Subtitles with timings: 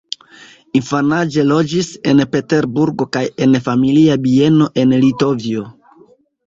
[0.79, 5.71] Infanaĝe loĝis en Peterburgo kaj en familia bieno en Litovio.